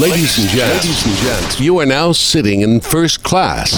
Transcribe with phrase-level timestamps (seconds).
[0.00, 3.70] Ladies and gents, ladies and gents, you are now sitting in first class.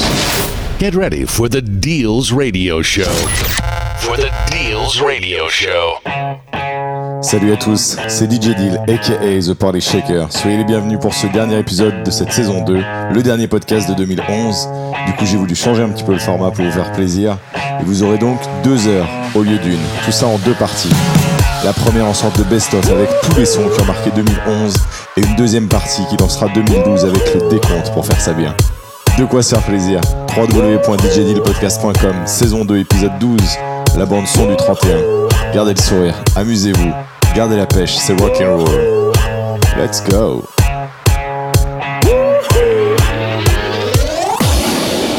[0.78, 3.12] Get ready for the Deals Radio Show.
[3.98, 5.98] For the Deals Radio Show.
[7.20, 10.28] Salut à tous, c'est DJ Deal aka The Party Shaker.
[10.30, 13.94] Soyez les bienvenus pour ce dernier épisode de cette saison 2, le dernier podcast de
[13.94, 14.68] 2011.
[15.06, 17.36] Du coup, j'ai voulu changer un petit peu le format pour vous faire plaisir.
[17.78, 19.80] Et vous aurez donc deux heures au lieu d'une.
[20.06, 20.88] Tout ça en deux parties.
[21.66, 24.72] La première en sorte de best-of avec tous les sons qui ont marqué 2011
[25.16, 28.54] et une deuxième partie qui lancera 2012 avec le décompte pour faire ça bien.
[29.18, 30.00] De quoi se faire plaisir.
[30.36, 33.40] www.djdealpodcast.com Saison 2 épisode 12
[33.98, 34.98] La bande son du 31
[35.52, 36.92] Gardez le sourire, amusez-vous,
[37.34, 39.12] gardez la pêche, c'est rock'n'roll.
[39.76, 40.44] Let's go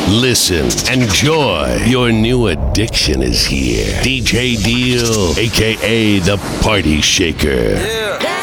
[0.10, 1.84] Listen, enjoy.
[1.86, 3.92] Your new addiction is here.
[4.02, 7.74] DJ Deal, aka the Party Shaker.
[7.76, 8.37] There's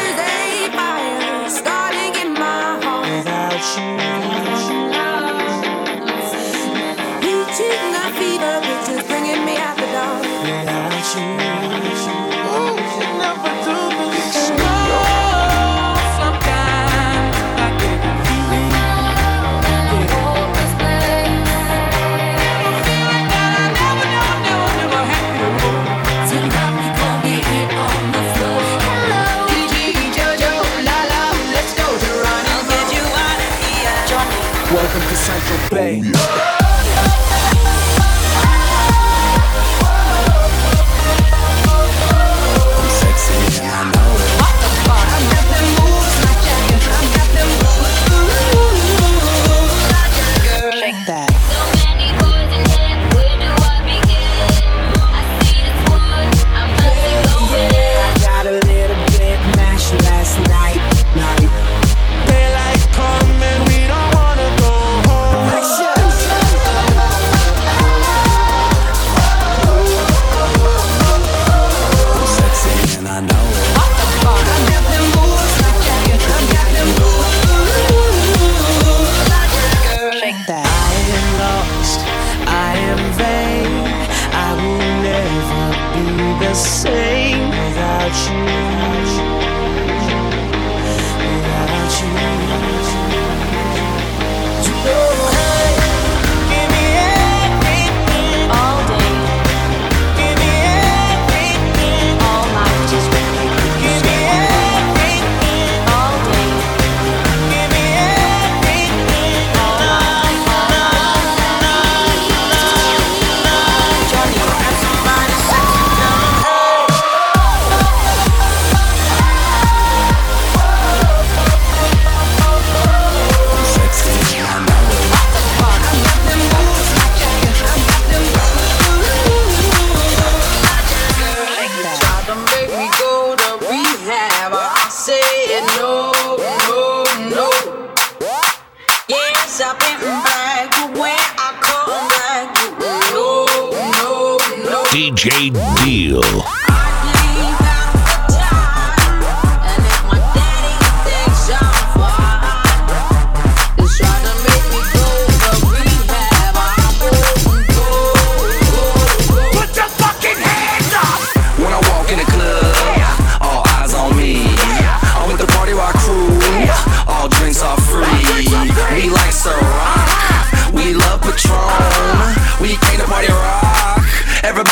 [35.75, 36.14] Bay.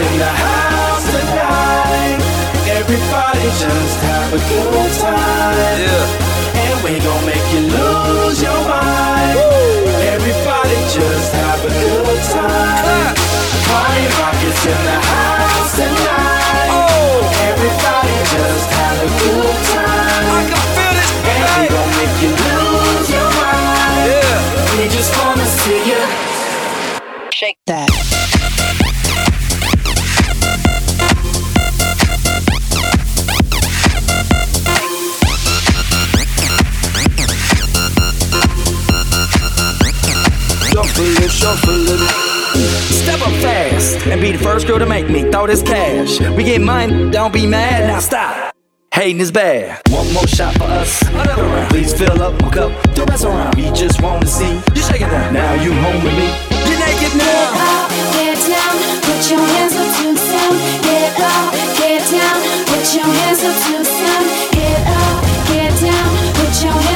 [0.00, 2.20] in the house tonight.
[2.80, 5.80] Everybody just have a good time.
[5.84, 6.62] Yeah.
[6.64, 9.36] And we gon' make you lose your mind.
[9.36, 10.14] Woo.
[10.16, 13.14] Everybody just have a good time.
[13.68, 15.29] Party rockets in the house.
[45.10, 46.20] me, throw this cash.
[46.36, 48.54] We get mine, don't be mad, now stop.
[48.92, 49.80] Hating is bad.
[49.90, 51.00] One more shot for us.
[51.08, 51.70] Another round.
[51.70, 52.72] Please fill up my cup.
[52.94, 53.54] The restaurant.
[53.54, 55.32] We just want to see you shake it that.
[55.32, 56.26] Now you home with me.
[56.66, 57.54] You're naked now.
[57.54, 58.74] Get up, get down.
[59.06, 60.56] Put your hands up to the sound.
[60.82, 62.38] Get up, get down.
[62.66, 64.26] Put your hands up to the sound.
[64.58, 66.10] Get up, get down.
[66.34, 66.89] Put your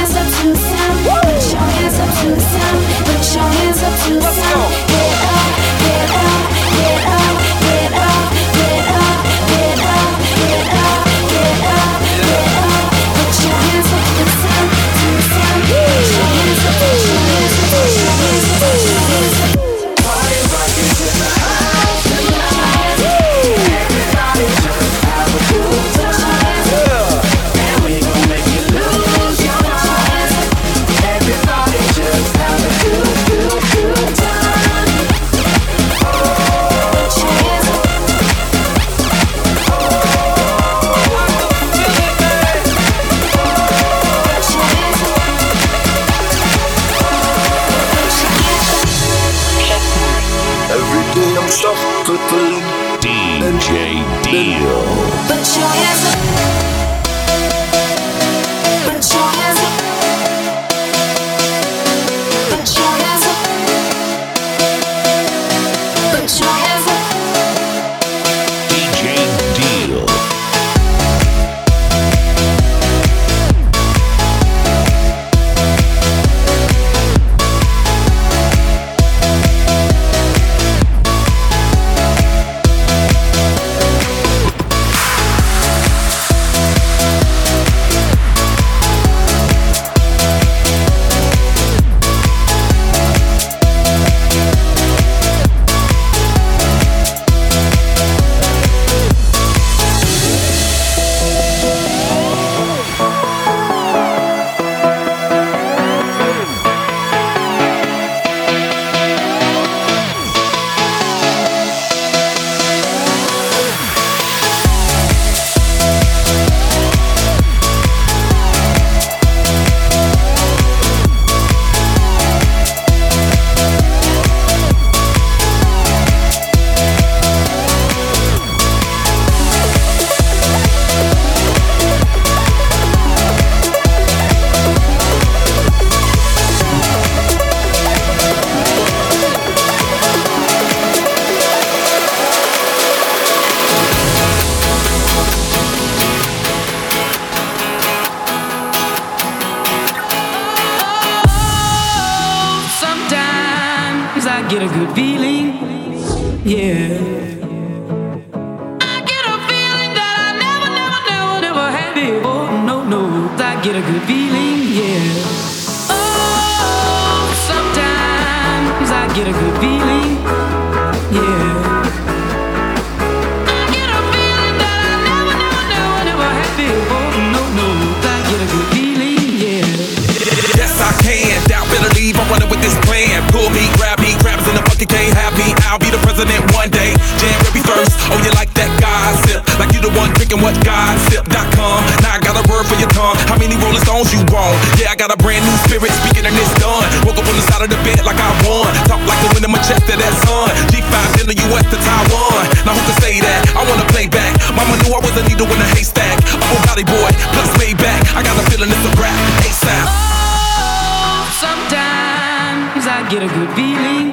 [208.55, 209.43] feeling it's a rap.
[209.43, 209.85] ASAP.
[209.87, 214.07] Oh, sometimes I get a good feeling.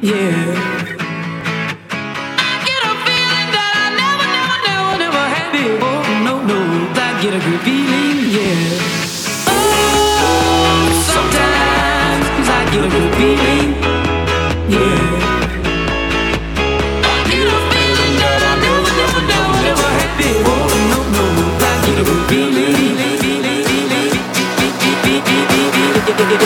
[0.00, 0.80] Yeah.
[7.22, 7.81] get a good beat.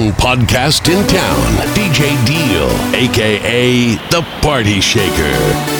[0.00, 5.79] one podcast in town DJ Deal, aka The Party Shaker.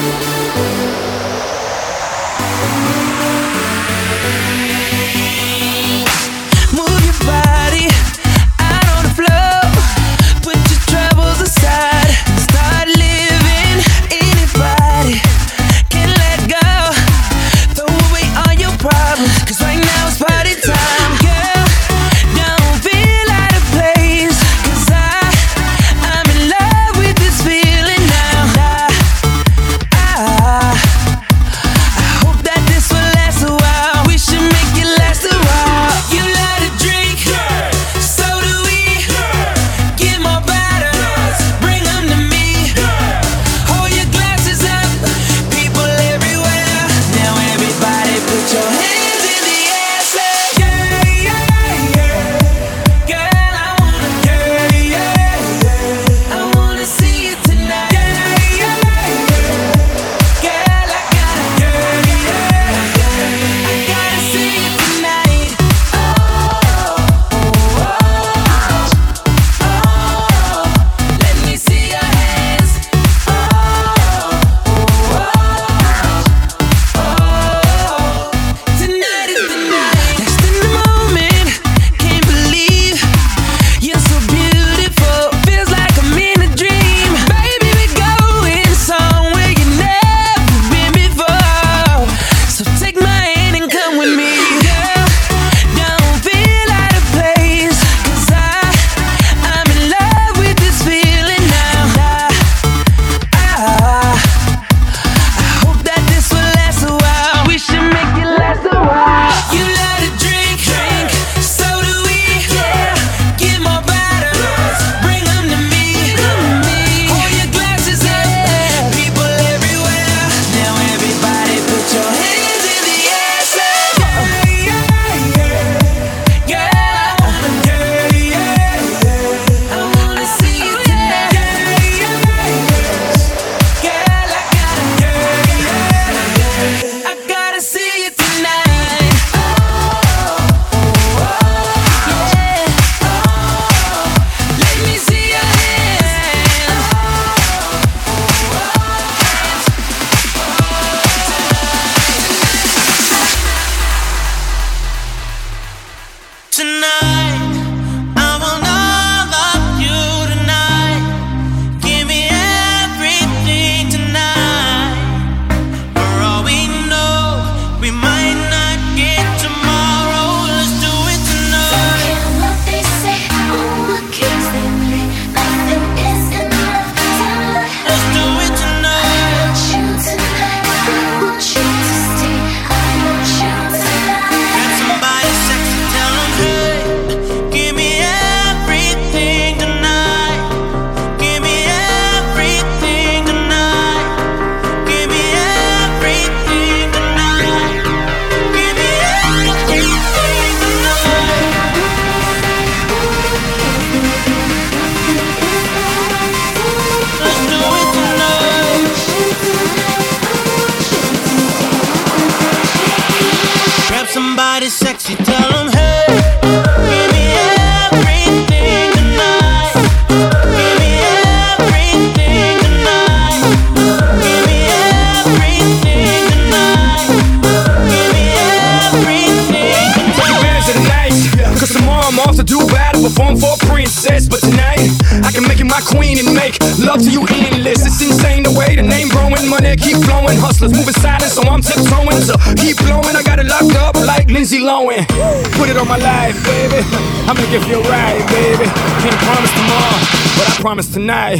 [247.34, 247.46] Baby.
[247.46, 248.66] I'm gonna give you a ride, baby.
[249.02, 249.98] Can't promise tomorrow,
[250.36, 251.38] but I promise tonight.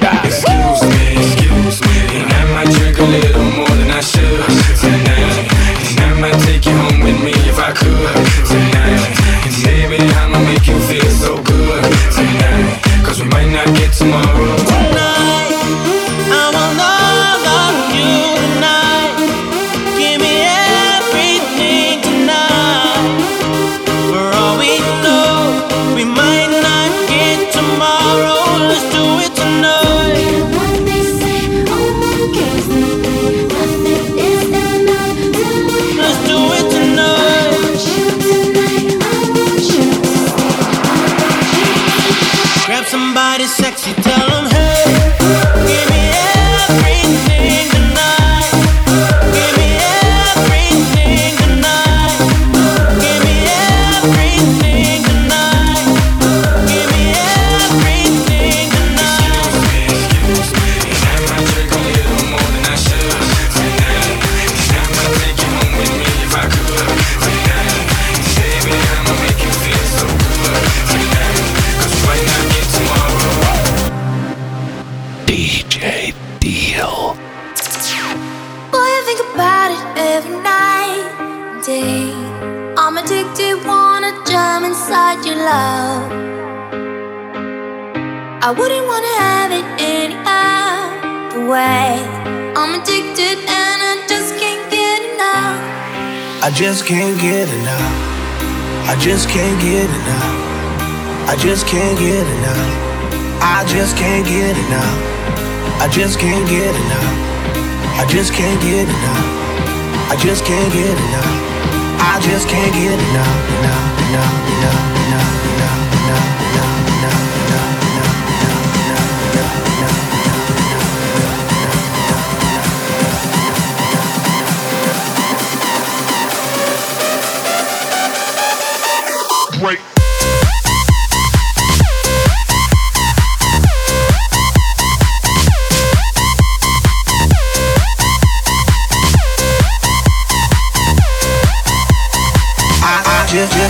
[0.00, 0.24] God.
[0.24, 2.22] Excuse me, excuse me.
[2.22, 4.44] And I might drink a little more than I should
[4.78, 5.48] tonight.
[5.90, 8.14] And I might take you home with me if I could
[8.46, 9.02] tonight.
[9.46, 12.80] And baby, I'ma make you feel so good tonight.
[13.04, 14.56] Cause we might not get tomorrow.
[14.56, 15.53] tonight.
[88.46, 91.96] I wouldn't wanna have it any other way.
[92.52, 96.44] I'm addicted and I just can't get enough.
[96.44, 97.94] I just can't get enough.
[98.84, 100.28] I just can't get enough.
[101.24, 102.68] I just can't get enough.
[103.40, 105.00] I just can't get enough.
[105.80, 107.16] I just can't get enough.
[107.96, 109.24] I just can't get enough.
[110.12, 111.32] I just can't get enough.
[111.96, 113.40] I just can't get enough.
[113.56, 115.93] Enough, enough, enough, enough, enough,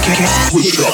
[0.04, 0.93] switch it up.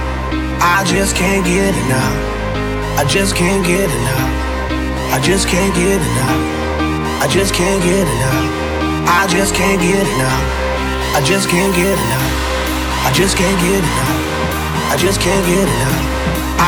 [0.61, 2.17] I just can't get enough.
[2.93, 4.29] I just can't get enough.
[5.09, 6.37] I just can't get enough.
[7.17, 8.45] I just can't get enough.
[9.09, 10.45] I just can't get enough.
[11.17, 12.29] I just can't get enough.
[13.01, 14.21] I just can't get enough.
[14.93, 15.97] I just can't get enough.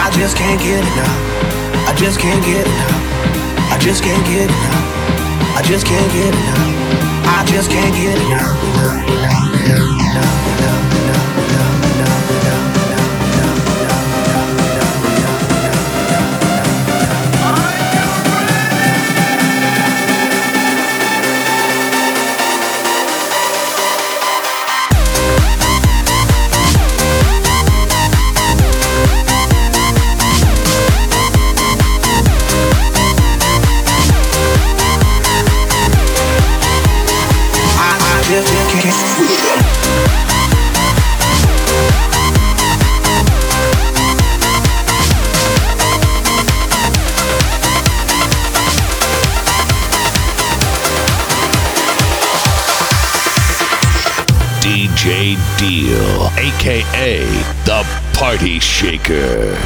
[0.02, 1.14] I just can't get enough.
[1.86, 2.98] I just can't get enough.
[3.70, 4.82] I just can't get enough.
[5.54, 6.74] I just can't get enough.
[7.30, 8.58] I just can't get enough.
[57.04, 59.58] The Party Shaker.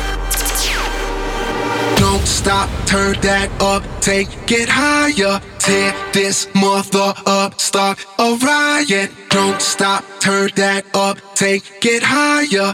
[1.98, 5.40] Don't stop, turn that up, take it higher.
[5.60, 9.12] Tear this mother up, start a riot.
[9.30, 12.74] Don't stop, turn that up, take it higher.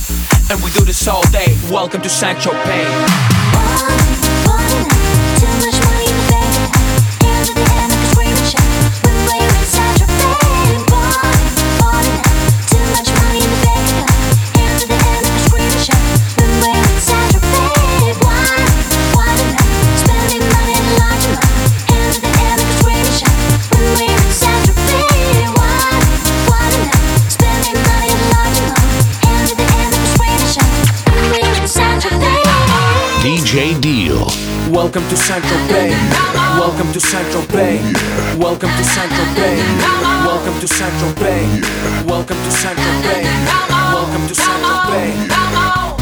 [0.49, 1.57] And we do this all day.
[1.69, 2.37] Welcome to St.
[2.39, 3.11] Tropez.
[33.61, 34.25] DJ Deal.
[34.73, 35.43] Welcome to St.
[35.43, 35.91] Tropez.
[36.57, 37.27] Welcome to St.
[37.27, 38.35] Tropez.
[38.35, 39.11] Welcome to St.
[39.11, 39.61] Tropez.
[40.25, 40.91] Welcome to St.
[40.93, 42.03] Tropez.
[42.03, 42.75] Welcome to St.
[42.75, 43.23] Tropez.
[43.93, 44.63] Welcome to St.
[44.63, 46.00] Tropez.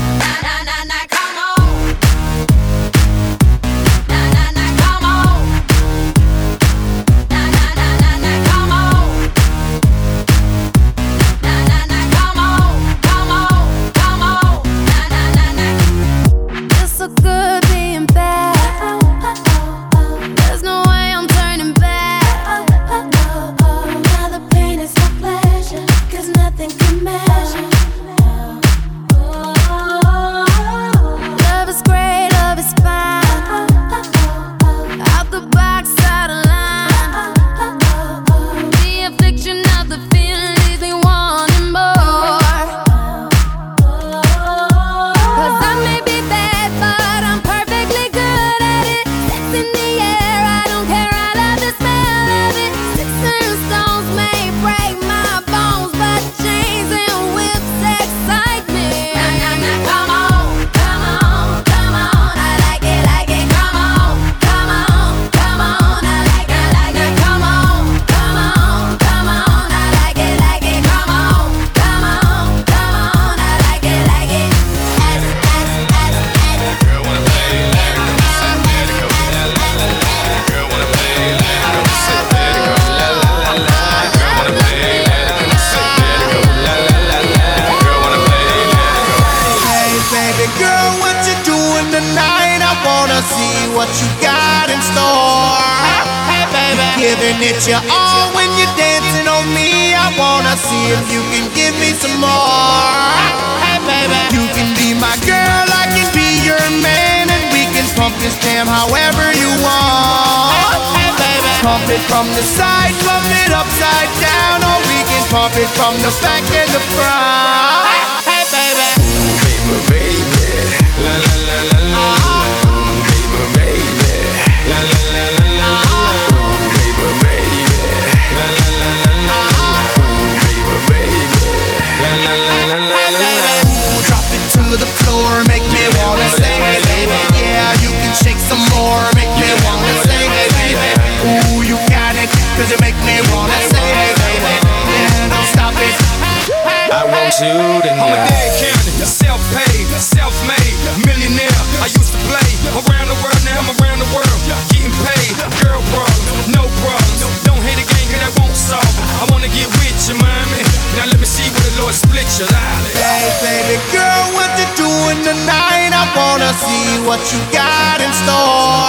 [167.20, 168.88] what you got in store.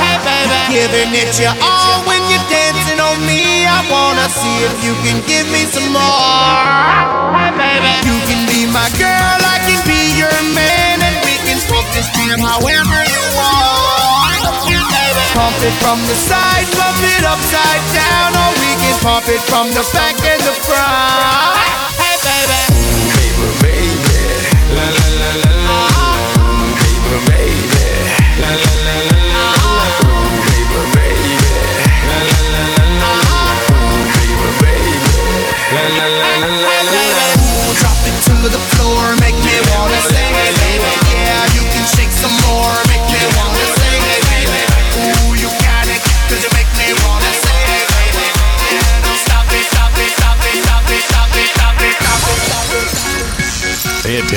[0.00, 0.56] Hey, baby.
[0.72, 3.68] Giving it your all when you're dancing on me.
[3.68, 6.56] I wanna see if you can give me some more.
[7.36, 7.92] Hey, baby.
[8.08, 12.08] You can be my girl, I can be your man, and we can spend this
[12.16, 14.40] time however you want.
[15.36, 19.68] Pump it from the side, pump it upside down, or we can pump it from
[19.76, 21.89] the back and the front.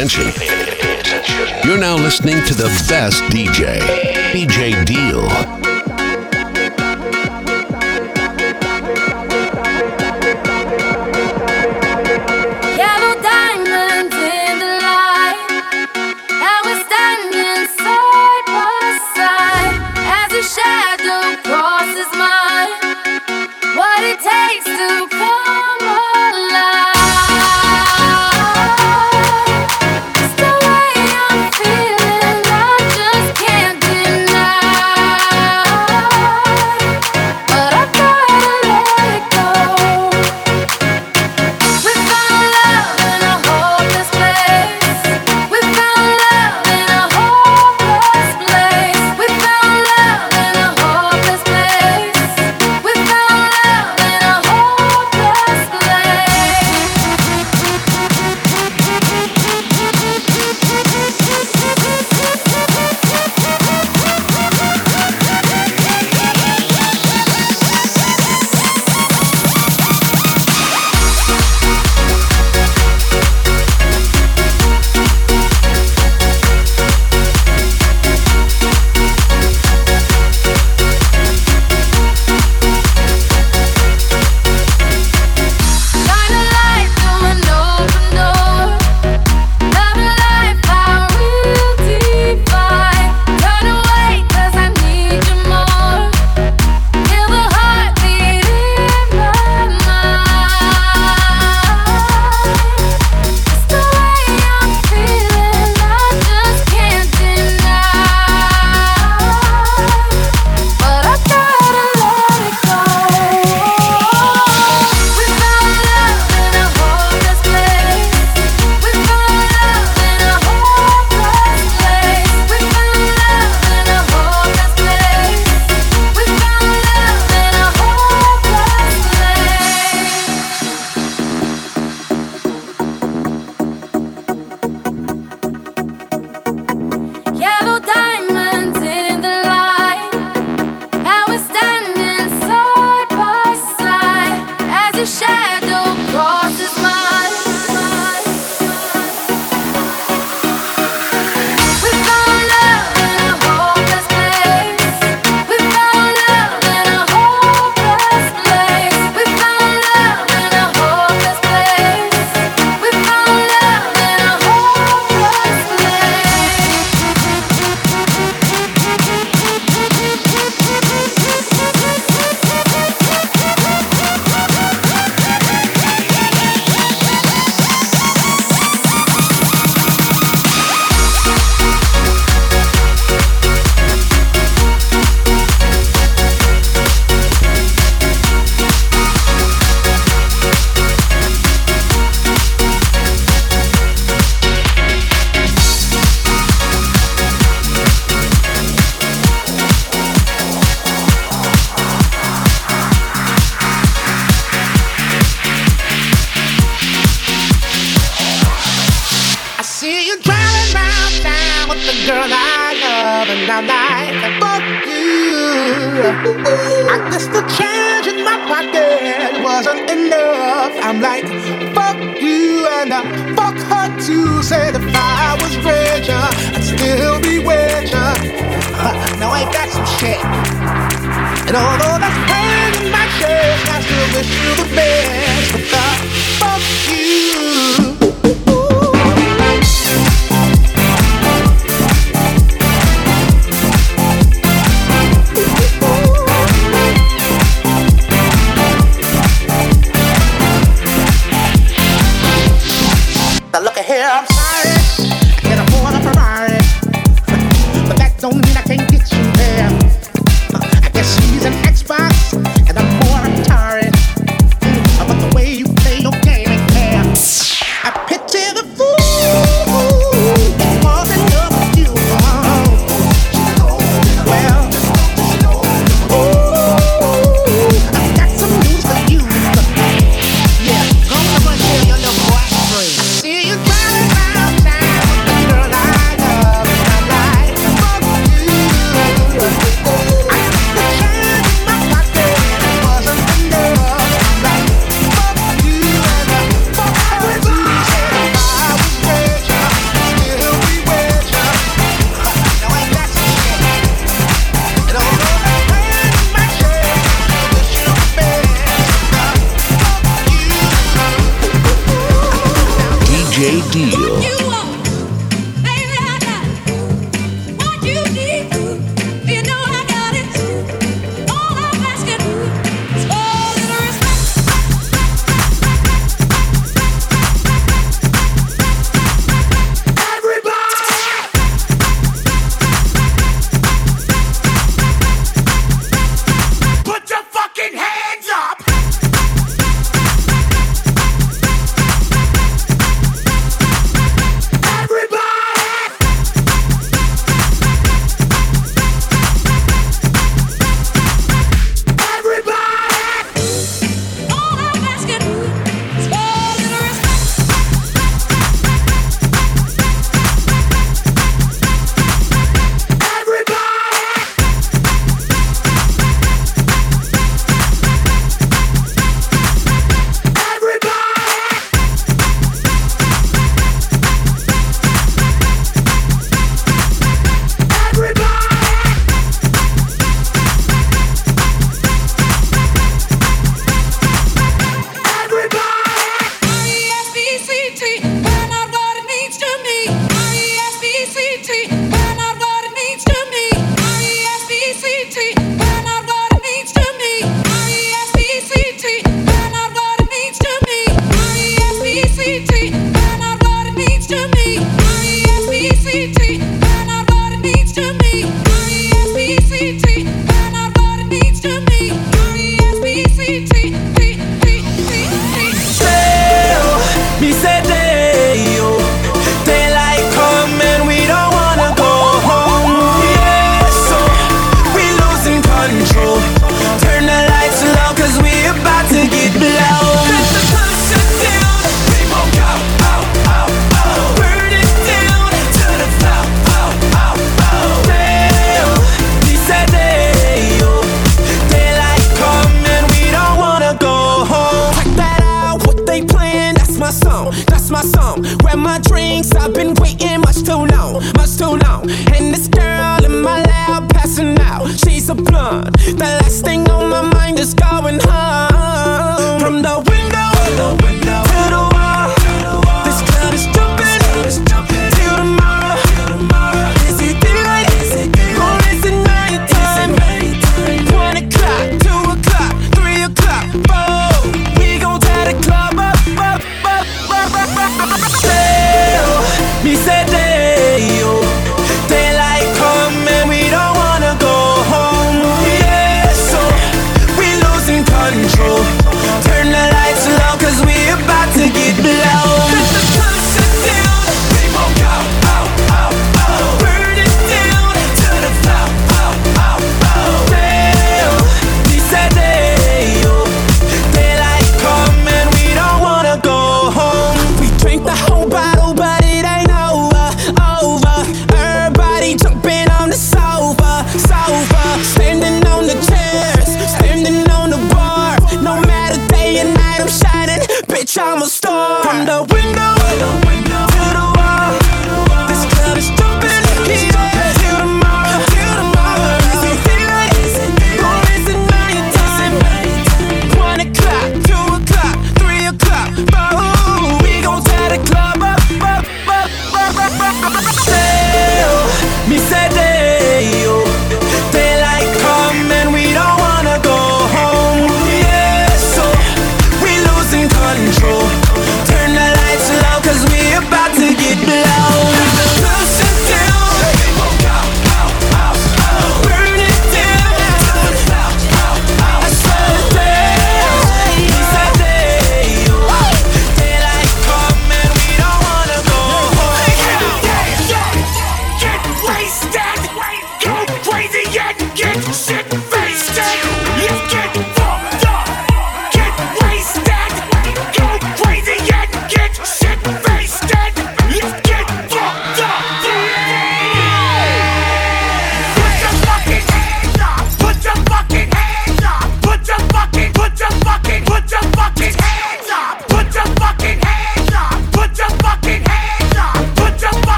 [0.00, 0.32] attention.
[1.64, 3.80] You're now listening to the best DJ,
[4.32, 5.69] DJ Deal.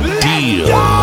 [0.00, 0.97] Deal.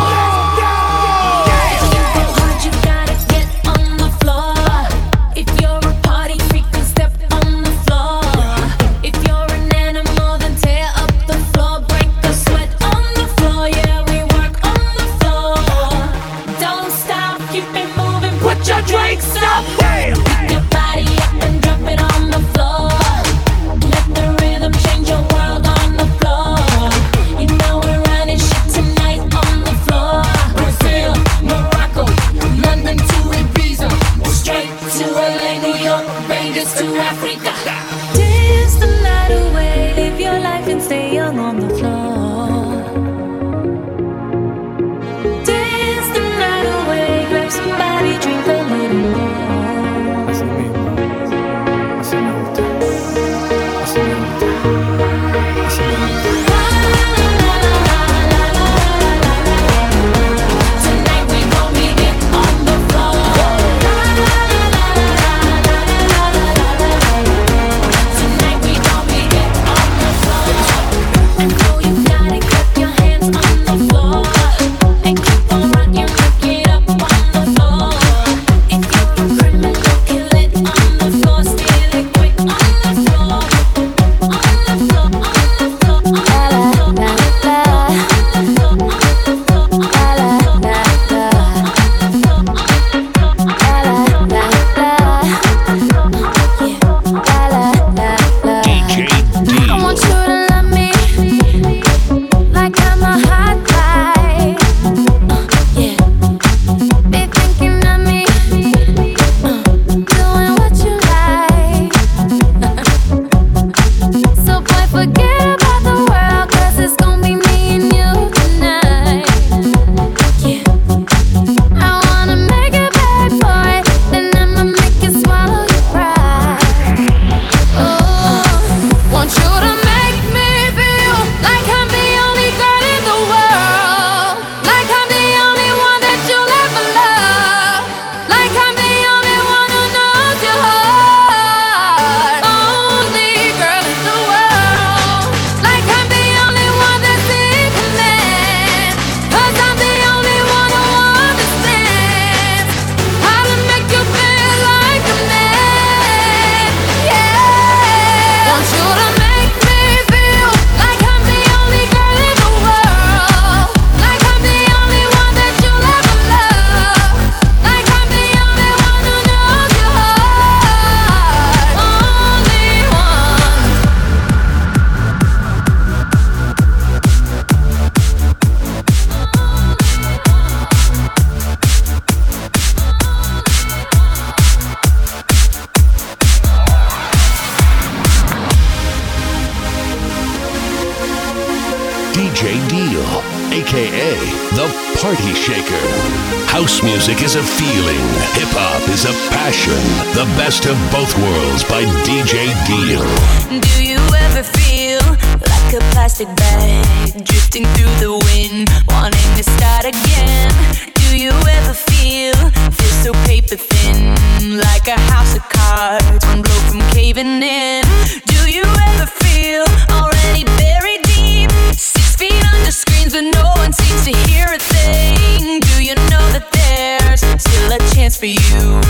[224.05, 225.59] to hear a thing.
[225.59, 228.81] Do you know that there's still a chance for you?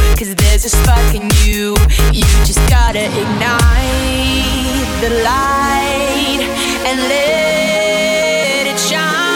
[0.55, 1.75] There's a spark in you.
[2.11, 6.41] You just gotta ignite the light
[6.87, 9.34] and let it shine.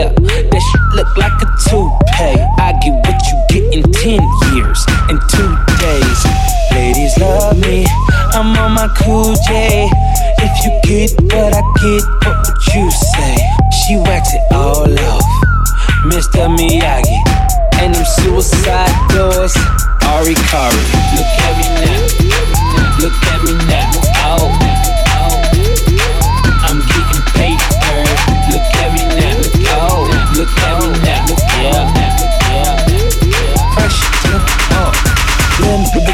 [0.00, 2.40] Yeah, that shit look like a toupee.
[2.56, 4.24] I get what you get in ten
[4.56, 4.80] years
[5.12, 6.20] and two days.
[6.72, 7.84] Ladies love me,
[8.32, 9.90] I'm on my cool J.
[10.40, 13.36] If you get what I get, what would you say?
[13.76, 15.28] She whacks it all off,
[16.08, 16.48] Mr.
[16.48, 17.20] Miyagi,
[17.84, 19.52] and them suicide doors.
[20.16, 20.80] Ari Kari,
[21.12, 22.00] look at me now,
[23.04, 23.99] look at me now.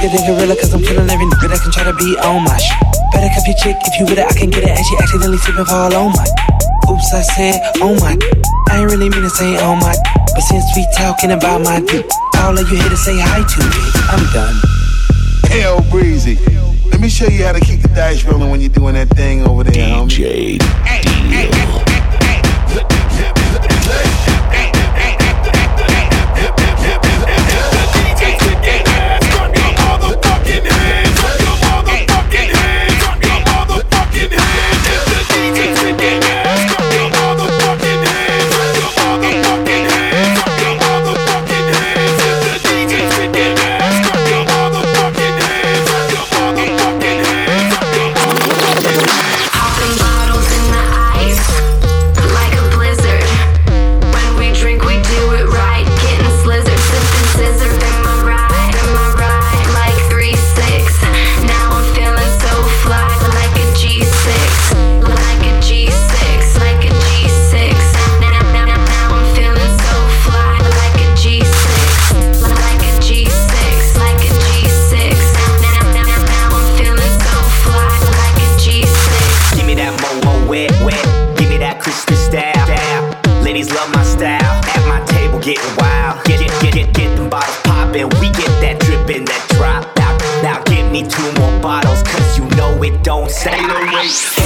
[0.07, 2.57] Bigger than gorilla, cause I'm killing every nigga that can try to be on my
[2.57, 2.79] shit.
[3.13, 4.71] Better cuff your chick if you with it, I can get it.
[4.71, 6.27] And she accidentally slipping fall on my.
[6.87, 8.15] Oops, I said, oh my.
[8.71, 9.95] I ain't really mean to say oh my.
[10.31, 12.07] But since we talking about my dick,
[12.39, 13.83] all of you here to say hi to me.
[14.07, 14.57] I'm done.
[15.51, 16.39] Hell breezy.
[16.87, 19.47] Let me show you how to keep the dice rolling when you're doing that thing
[19.47, 19.75] over there.
[20.07, 21.86] DJ Popping
[93.45, 94.46] it don't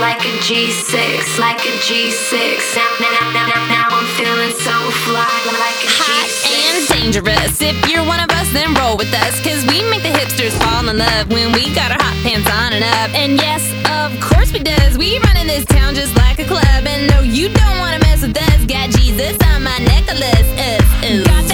[0.00, 2.76] like a G6, like a G6.
[2.76, 5.26] Now, now, now, now, now I'm feeling so fly,
[5.58, 7.60] like a Hot and dangerous.
[7.60, 9.42] If you're one of us, then roll with us.
[9.42, 12.72] Cause we make the hipsters fall in love when we got our hot pants on
[12.72, 13.10] and up.
[13.14, 14.96] And yes, of course we does.
[14.96, 16.86] We run in this town just like a club.
[16.86, 18.64] And no, you don't wanna mess with us.
[18.66, 20.48] Got Jesus on my necklace.
[20.54, 21.24] Uh, uh.
[21.24, 21.47] Got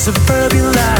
[0.00, 0.99] suburban life.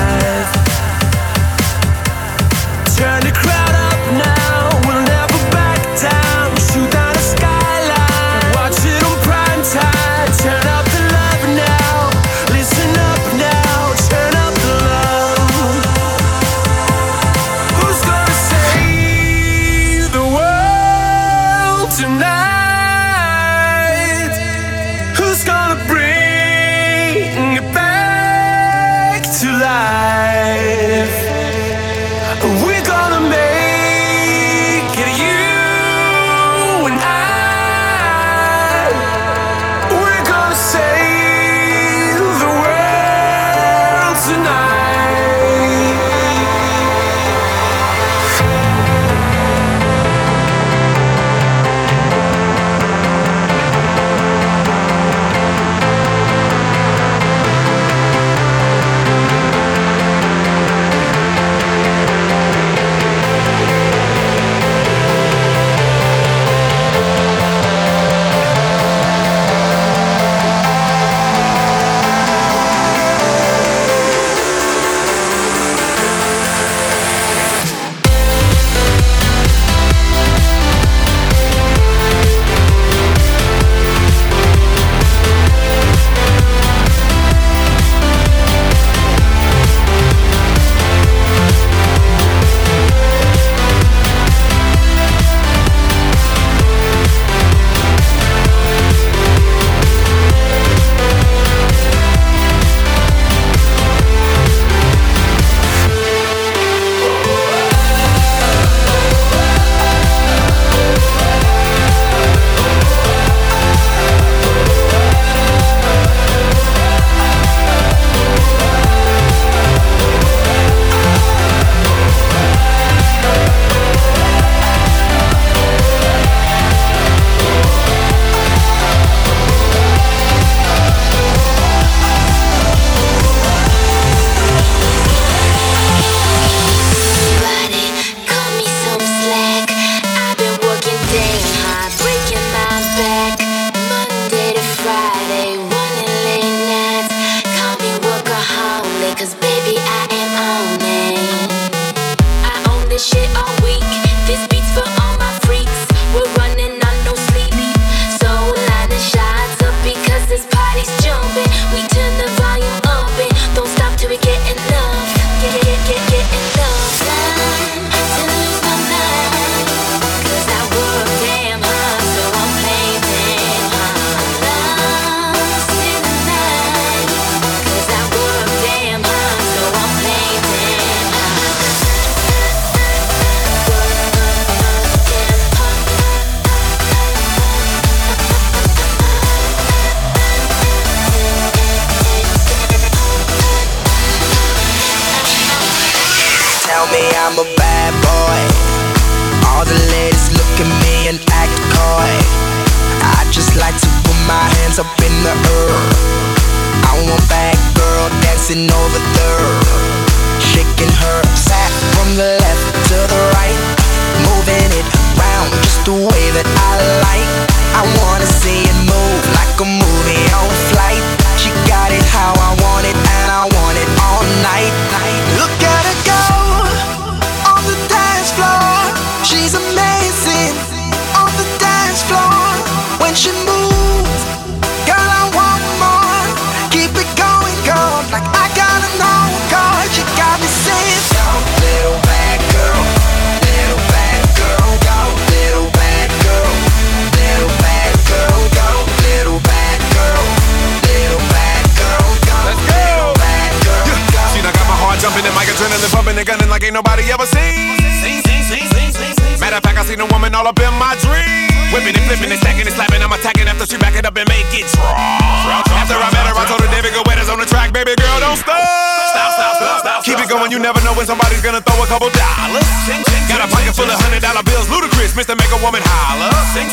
[270.50, 272.66] you never know when somebody's gonna throw a couple dollars.
[272.82, 275.38] Sing, sing, Got a pocket full of hundred dollar bills, Ludacris, Mr.
[275.38, 276.34] Make a Woman holler.
[276.50, 276.66] Sing,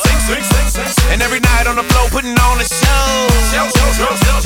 [1.13, 3.29] and every night on the floor, putting on a show.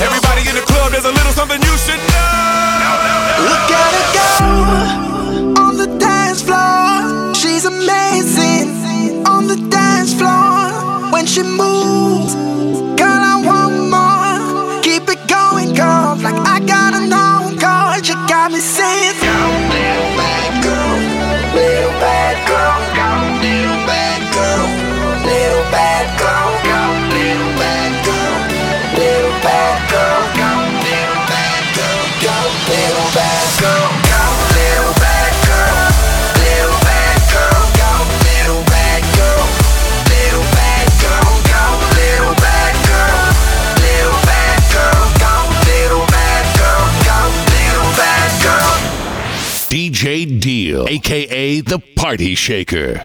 [0.04, 2.92] Everybody in the club, there's a little something you should know.
[3.48, 4.28] Look at her go
[5.64, 7.32] on the dance floor.
[7.34, 12.36] She's amazing on the dance floor when she moves.
[13.00, 14.82] Girl, I want more.
[14.84, 17.96] Keep it going, girl, like I got an encore.
[18.04, 19.21] You got me saying.
[50.92, 53.02] aka the Party Shaker.